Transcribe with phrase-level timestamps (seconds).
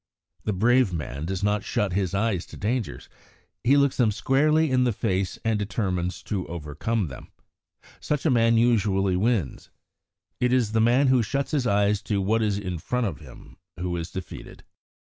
[0.45, 3.07] The brave man does not shut his eyes to dangers;
[3.63, 7.27] he looks them squarely in the face and determines to overcome them.
[7.99, 9.69] Such a man usually wins.
[10.39, 13.57] It is the man who shuts his eyes to what is in front of him
[13.79, 14.63] who is defeated.